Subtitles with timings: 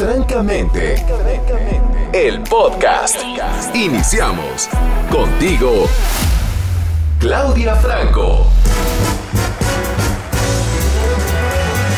[0.00, 0.94] Francamente,
[2.14, 3.16] el podcast.
[3.74, 4.66] Iniciamos
[5.12, 5.86] contigo,
[7.18, 8.46] Claudia Franco.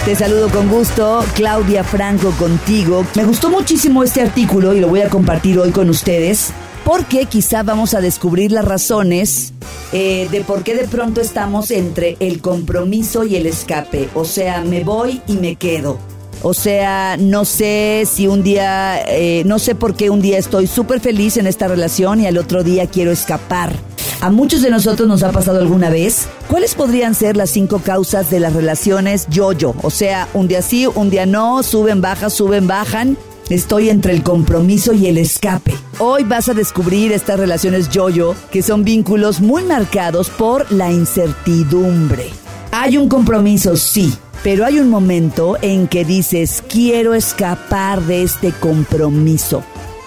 [0.04, 3.06] Te saludo con gusto, Claudia Franco contigo.
[3.14, 6.52] Me gustó muchísimo este artículo y lo voy a compartir hoy con ustedes
[6.84, 9.52] porque quizá vamos a descubrir las razones
[9.92, 14.08] eh, de por qué de pronto estamos entre el compromiso y el escape.
[14.14, 16.11] O sea, me voy y me quedo.
[16.42, 20.66] O sea, no sé si un día, eh, no sé por qué un día estoy
[20.66, 23.72] súper feliz en esta relación y al otro día quiero escapar.
[24.20, 26.26] A muchos de nosotros nos ha pasado alguna vez.
[26.48, 29.74] ¿Cuáles podrían ser las cinco causas de las relaciones yo-yo?
[29.82, 33.16] O sea, un día sí, un día no, suben, bajan, suben, bajan.
[33.48, 35.74] Estoy entre el compromiso y el escape.
[35.98, 42.30] Hoy vas a descubrir estas relaciones yo-yo, que son vínculos muy marcados por la incertidumbre.
[42.70, 48.52] Hay un compromiso, sí, pero hay un momento en que dices, quiero escapar de este
[48.52, 49.62] compromiso.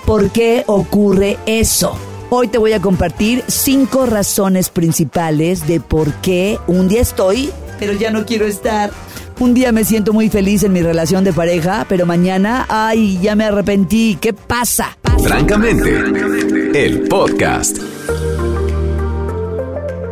[0.06, 1.98] ¿Por qué ocurre eso?
[2.30, 7.94] Hoy te voy a compartir cinco razones principales de por qué un día estoy, pero
[7.94, 8.92] ya no quiero estar.
[9.40, 13.36] Un día me siento muy feliz en mi relación de pareja, pero mañana, ay, ya
[13.36, 14.18] me arrepentí.
[14.20, 14.98] ¿Qué pasa?
[15.24, 15.98] Francamente,
[16.74, 17.78] el podcast.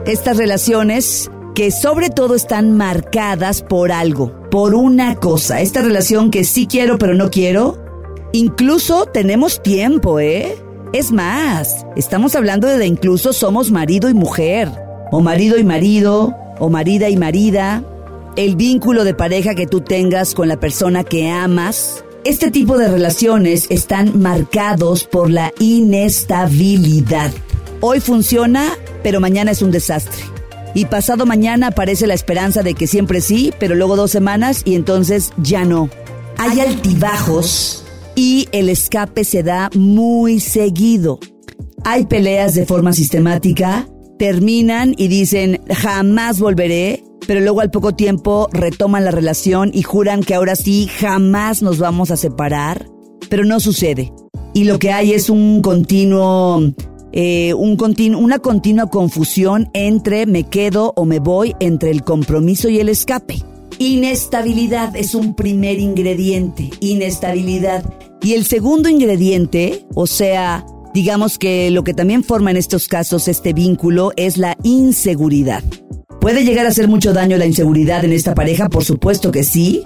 [0.06, 5.62] Estas relaciones que sobre todo están marcadas por algo, por una cosa.
[5.62, 7.78] Esta relación que sí quiero pero no quiero.
[8.32, 10.58] Incluso tenemos tiempo, ¿eh?
[10.94, 14.70] Es más, estamos hablando de incluso somos marido y mujer,
[15.12, 17.84] o marido y marido, o marida y marida,
[18.36, 22.04] el vínculo de pareja que tú tengas con la persona que amas.
[22.24, 27.32] Este tipo de relaciones están marcados por la inestabilidad.
[27.82, 30.33] Hoy funciona, pero mañana es un desastre.
[30.74, 34.76] Y pasado mañana aparece la esperanza de que siempre sí, pero luego dos semanas y
[34.76, 35.90] entonces ya no.
[36.38, 37.84] Hay altibajos
[38.16, 41.20] y el escape se da muy seguido.
[41.84, 48.50] Hay peleas de forma sistemática, terminan y dicen jamás volveré, pero luego al poco tiempo
[48.52, 52.88] retoman la relación y juran que ahora sí jamás nos vamos a separar,
[53.30, 54.12] pero no sucede.
[54.56, 56.74] Y lo que hay es un continuo
[57.16, 57.78] eh, un
[58.16, 63.38] una continua confusión entre me quedo o me voy, entre el compromiso y el escape.
[63.78, 67.84] Inestabilidad es un primer ingrediente, inestabilidad.
[68.24, 70.66] Y el segundo ingrediente, o sea,
[70.96, 75.64] digamos que lo que también forma en estos casos este vínculo es la inseguridad.
[76.20, 78.70] ¿Puede llegar a hacer mucho daño la inseguridad en esta pareja?
[78.70, 79.84] Por supuesto que sí,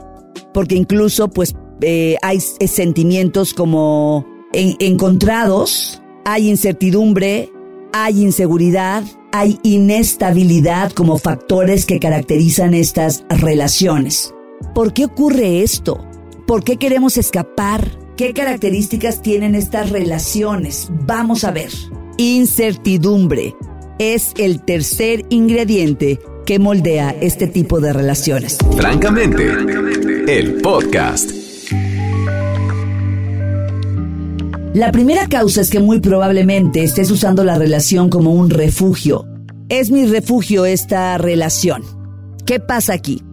[0.54, 7.54] porque incluso pues eh, hay sentimientos como encontrados hay incertidumbre,
[7.94, 9.02] hay inseguridad,
[9.32, 14.34] hay inestabilidad como factores que caracterizan estas relaciones.
[14.76, 16.06] ¿Por qué ocurre esto?
[16.46, 17.98] ¿Por qué queremos escapar?
[18.18, 20.90] ¿Qué características tienen estas relaciones?
[21.06, 21.72] Vamos a ver.
[22.18, 23.56] Incertidumbre
[23.98, 28.58] es el tercer ingrediente que moldea este tipo de relaciones.
[28.76, 29.48] Francamente,
[30.28, 31.47] el podcast.
[34.78, 39.26] La primera causa es que muy probablemente estés usando la relación como un refugio.
[39.70, 41.82] Es mi refugio esta relación.
[42.46, 43.24] ¿Qué pasa aquí?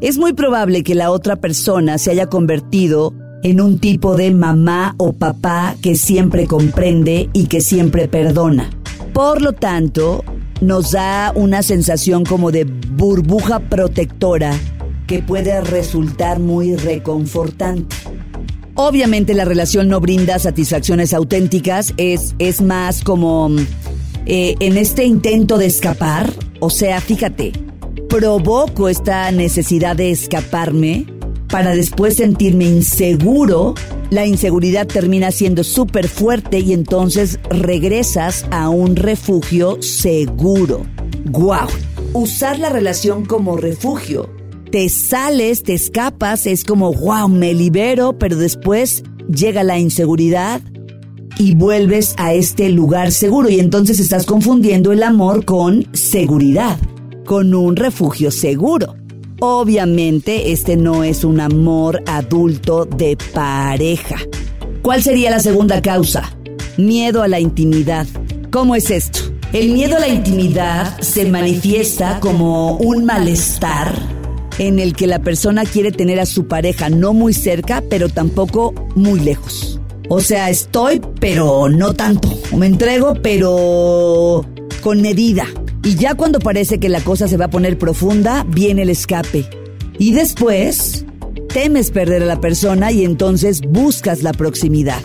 [0.00, 3.14] Es muy probable que la otra persona se haya convertido
[3.44, 8.68] en un tipo de mamá o papá que siempre comprende y que siempre perdona.
[9.12, 10.24] Por lo tanto,
[10.60, 14.52] nos da una sensación como de burbuja protectora
[15.06, 17.94] que puede resultar muy reconfortante.
[18.80, 23.50] Obviamente la relación no brinda satisfacciones auténticas, es, es más como
[24.24, 27.50] eh, en este intento de escapar, o sea, fíjate,
[28.08, 31.06] provoco esta necesidad de escaparme
[31.48, 33.74] para después sentirme inseguro,
[34.10, 40.86] la inseguridad termina siendo súper fuerte y entonces regresas a un refugio seguro.
[41.24, 41.66] ¡Guau!
[42.12, 44.37] Usar la relación como refugio
[44.70, 50.60] te sales, te escapas, es como, wow, me libero, pero después llega la inseguridad
[51.38, 56.78] y vuelves a este lugar seguro y entonces estás confundiendo el amor con seguridad,
[57.24, 58.96] con un refugio seguro.
[59.40, 64.16] Obviamente este no es un amor adulto de pareja.
[64.82, 66.36] ¿Cuál sería la segunda causa?
[66.76, 68.06] Miedo a la intimidad.
[68.50, 69.20] ¿Cómo es esto?
[69.52, 74.17] El miedo a la intimidad se manifiesta como un malestar
[74.58, 78.74] en el que la persona quiere tener a su pareja no muy cerca, pero tampoco
[78.94, 79.80] muy lejos.
[80.08, 82.28] O sea, estoy, pero no tanto.
[82.56, 84.44] Me entrego, pero
[84.82, 85.46] con medida.
[85.84, 89.46] Y ya cuando parece que la cosa se va a poner profunda, viene el escape.
[89.98, 91.04] Y después,
[91.48, 95.00] Temes perder a la persona y entonces buscas la proximidad.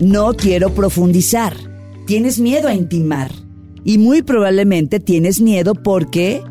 [0.00, 1.54] No quiero profundizar.
[2.06, 3.30] Tienes miedo a intimar.
[3.84, 6.42] Y muy probablemente tienes miedo porque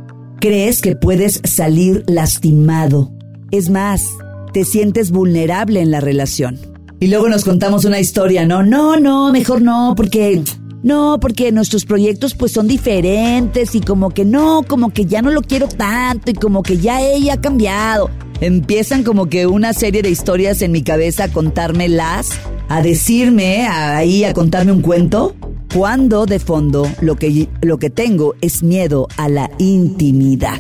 [0.44, 3.14] crees que puedes salir lastimado.
[3.52, 4.10] Es más,
[4.52, 6.60] te sientes vulnerable en la relación.
[7.00, 8.62] Y luego nos contamos una historia, ¿no?
[8.62, 10.44] No, no, mejor no, porque...
[10.84, 15.32] No, porque nuestros proyectos pues son diferentes y como que no, como que ya no
[15.32, 18.10] lo quiero tanto y como que ya ella ha cambiado.
[18.42, 22.32] Empiezan como que una serie de historias en mi cabeza a contármelas,
[22.68, 25.38] a decirme, ahí a contarme un cuento,
[25.74, 30.60] cuando de fondo lo que, lo que tengo es miedo a la intimidad.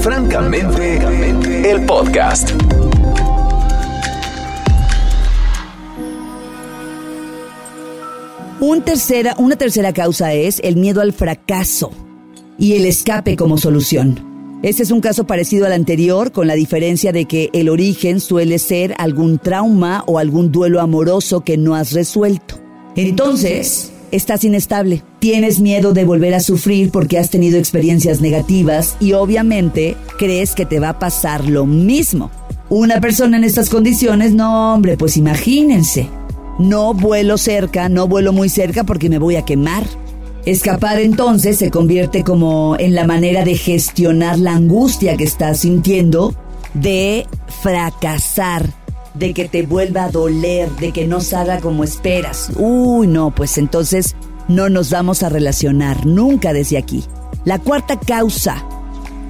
[0.00, 0.98] Francamente,
[1.70, 2.50] el podcast.
[8.84, 11.90] tercera, una tercera causa es el miedo al fracaso
[12.58, 14.60] y el escape como solución.
[14.62, 18.58] Este es un caso parecido al anterior, con la diferencia de que el origen suele
[18.58, 22.67] ser algún trauma o algún duelo amoroso que no has resuelto.
[22.96, 29.12] Entonces, estás inestable, tienes miedo de volver a sufrir porque has tenido experiencias negativas y
[29.12, 32.30] obviamente crees que te va a pasar lo mismo.
[32.70, 36.08] Una persona en estas condiciones, no hombre, pues imagínense,
[36.58, 39.84] no vuelo cerca, no vuelo muy cerca porque me voy a quemar.
[40.44, 46.34] Escapar entonces se convierte como en la manera de gestionar la angustia que estás sintiendo,
[46.74, 47.26] de
[47.62, 48.70] fracasar,
[49.18, 52.50] de que te vuelva a doler, de que no salga como esperas.
[52.56, 54.14] Uy, no, pues entonces
[54.48, 57.04] no nos vamos a relacionar nunca desde aquí.
[57.44, 58.64] La cuarta causa.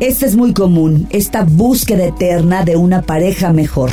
[0.00, 3.90] Esta es muy común, esta búsqueda eterna de una pareja mejor.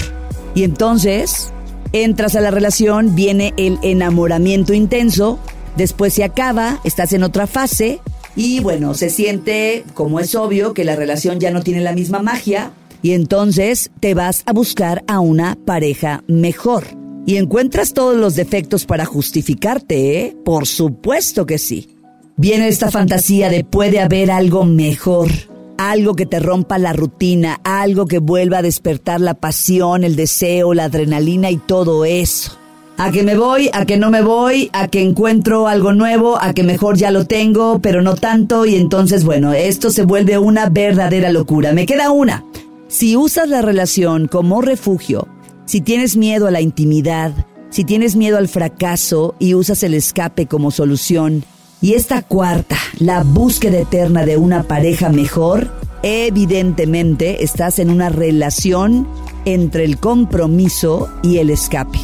[0.54, 1.52] Y entonces
[1.94, 5.40] entras a la relación, viene el enamoramiento intenso,
[5.78, 8.02] después se acaba, estás en otra fase
[8.36, 12.22] y bueno, se siente, como es obvio, que la relación ya no tiene la misma
[12.22, 12.72] magia
[13.06, 16.86] y entonces te vas a buscar a una pareja mejor.
[17.28, 20.36] Y encuentras todos los defectos para justificarte, ¿eh?
[20.44, 22.00] Por supuesto que sí.
[22.36, 25.30] Viene esta fantasía de puede haber algo mejor
[25.78, 30.74] algo que te rompa la rutina, algo que vuelva a despertar la pasión, el deseo,
[30.74, 32.58] la adrenalina y todo eso.
[32.98, 36.54] A que me voy, a que no me voy, a que encuentro algo nuevo, a
[36.54, 40.70] que mejor ya lo tengo, pero no tanto y entonces bueno, esto se vuelve una
[40.70, 41.74] verdadera locura.
[41.74, 42.46] Me queda una.
[42.88, 45.28] Si usas la relación como refugio,
[45.66, 47.32] si tienes miedo a la intimidad,
[47.72, 51.44] si tienes miedo al fracaso y usas el escape como solución,
[51.82, 55.72] y esta cuarta, la búsqueda eterna de una pareja mejor,
[56.04, 59.08] evidentemente estás en una relación
[59.46, 62.00] entre el compromiso y el escape.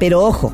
[0.00, 0.52] Pero ojo,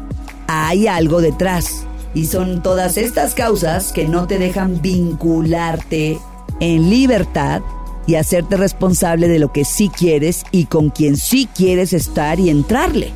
[0.48, 1.86] hay algo detrás.
[2.14, 6.18] Y son todas estas causas que no te dejan vincularte
[6.60, 7.62] en libertad
[8.06, 12.50] y hacerte responsable de lo que sí quieres y con quien sí quieres estar y
[12.50, 13.12] entrarle.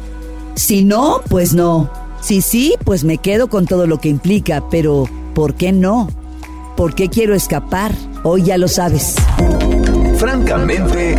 [0.55, 1.91] Si no, pues no.
[2.21, 5.07] Si sí, pues me quedo con todo lo que implica, pero
[5.37, 6.09] ¿Por qué no?
[6.79, 7.93] ¿Por qué quiero escapar?
[8.23, 9.17] Hoy ya lo sabes.
[10.17, 11.15] Francamente,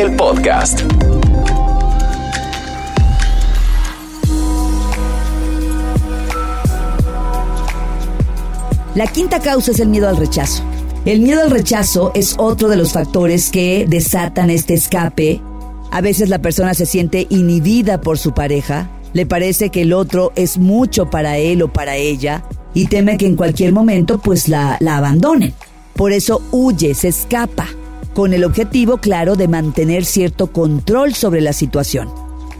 [0.00, 0.82] el podcast.
[8.94, 10.62] La quinta causa es el miedo al rechazo.
[11.06, 15.40] El miedo al rechazo es otro de los factores que desatan este escape.
[15.90, 20.30] A veces la persona se siente inhibida por su pareja, le parece que el otro
[20.36, 24.76] es mucho para él o para ella y teme que en cualquier momento pues la,
[24.80, 25.54] la abandonen.
[25.94, 27.66] Por eso huye, se escapa,
[28.14, 32.10] con el objetivo claro de mantener cierto control sobre la situación.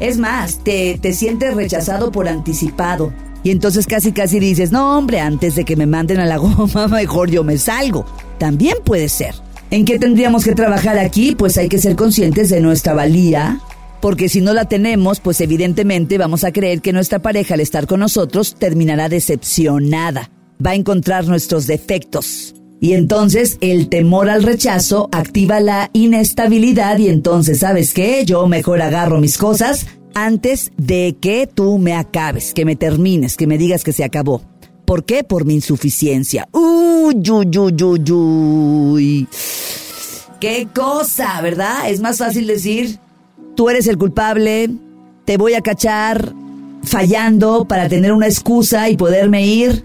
[0.00, 3.12] Es más, te, te sientes rechazado por anticipado.
[3.42, 6.88] Y entonces casi casi dices, no hombre, antes de que me manden a la goma,
[6.90, 8.06] mejor yo me salgo.
[8.40, 9.34] También puede ser.
[9.70, 11.34] ¿En qué tendríamos que trabajar aquí?
[11.36, 13.60] Pues hay que ser conscientes de nuestra valía,
[14.00, 17.86] porque si no la tenemos, pues evidentemente vamos a creer que nuestra pareja al estar
[17.86, 20.30] con nosotros terminará decepcionada,
[20.64, 22.54] va a encontrar nuestros defectos.
[22.80, 28.24] Y entonces el temor al rechazo activa la inestabilidad y entonces, ¿sabes qué?
[28.24, 33.46] Yo mejor agarro mis cosas antes de que tú me acabes, que me termines, que
[33.46, 34.40] me digas que se acabó.
[34.90, 35.22] ¿Por qué?
[35.22, 36.48] Por mi insuficiencia.
[36.50, 39.28] Uy, uy, uy, uy, uy.
[40.40, 41.88] Qué cosa, ¿verdad?
[41.88, 42.98] Es más fácil decir,
[43.54, 44.68] tú eres el culpable,
[45.26, 46.34] te voy a cachar
[46.82, 49.84] fallando para tener una excusa y poderme ir,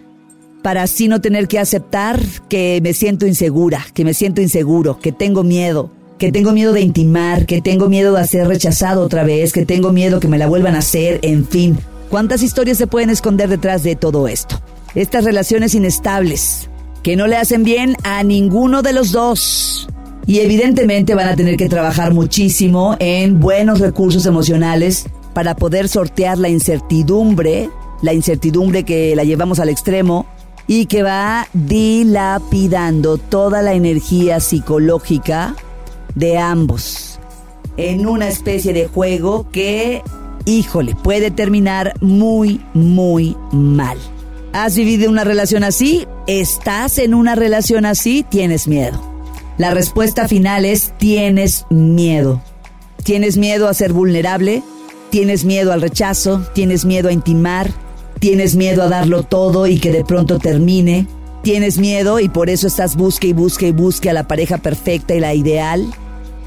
[0.63, 2.19] para así no tener que aceptar
[2.49, 6.81] que me siento insegura, que me siento inseguro, que tengo miedo, que tengo miedo de
[6.81, 10.47] intimar, que tengo miedo de ser rechazado otra vez, que tengo miedo que me la
[10.47, 11.77] vuelvan a hacer, en fin.
[12.09, 14.59] ¿Cuántas historias se pueden esconder detrás de todo esto?
[14.95, 16.69] Estas relaciones inestables,
[17.03, 19.87] que no le hacen bien a ninguno de los dos
[20.25, 26.39] Y evidentemente van a tener que trabajar muchísimo en buenos recursos emocionales para poder sortear
[26.39, 27.69] la incertidumbre,
[28.01, 30.25] la incertidumbre que la llevamos al extremo
[30.65, 35.55] y que va dilapidando toda la energía psicológica
[36.15, 37.19] de ambos
[37.77, 40.01] en una especie de juego que,
[40.45, 43.97] híjole, puede terminar muy, muy mal.
[44.55, 46.07] ¿Has vivido una relación así?
[46.27, 48.23] ¿Estás en una relación así?
[48.23, 49.01] Tienes miedo.
[49.57, 52.41] La respuesta final es tienes miedo.
[53.03, 54.63] Tienes miedo a ser vulnerable,
[55.09, 57.69] tienes miedo al rechazo, tienes miedo a intimar,
[58.19, 61.05] tienes miedo a darlo todo y que de pronto termine,
[61.43, 65.15] tienes miedo y por eso estás busque y busque y busque a la pareja perfecta
[65.15, 65.85] y la ideal.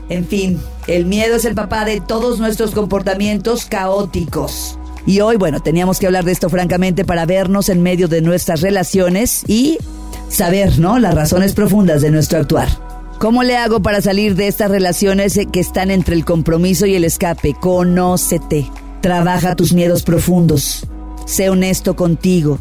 [0.08, 4.78] En fin, el miedo es el papá de todos nuestros comportamientos caóticos.
[5.06, 8.60] Y hoy, bueno, teníamos que hablar de esto francamente para vernos en medio de nuestras
[8.60, 9.78] relaciones y
[10.28, 10.98] saber, ¿no?
[10.98, 12.68] Las razones profundas de nuestro actuar.
[13.18, 17.04] ¿Cómo le hago para salir de estas relaciones que están entre el compromiso y el
[17.04, 17.54] escape?
[17.60, 18.70] Conócete.
[19.00, 20.86] Trabaja tus miedos profundos.
[21.26, 22.60] Sé honesto contigo.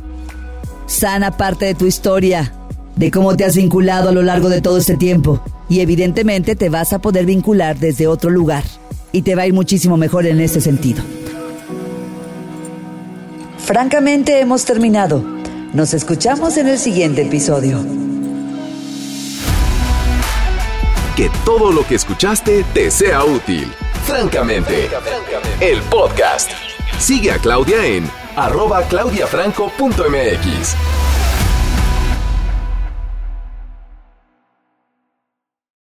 [0.88, 2.54] Sana parte de tu historia,
[2.96, 5.44] de cómo te has vinculado a lo largo de todo este tiempo.
[5.70, 8.64] Y evidentemente te vas a poder vincular desde otro lugar.
[9.12, 11.04] Y te va a ir muchísimo mejor en ese sentido.
[13.68, 15.22] Francamente hemos terminado.
[15.74, 17.84] Nos escuchamos en el siguiente episodio.
[21.18, 23.70] Que todo lo que escuchaste te sea útil.
[24.06, 24.88] Francamente,
[25.60, 26.50] el podcast.
[26.98, 30.97] Sigue a Claudia en arroba claudiafranco.mx.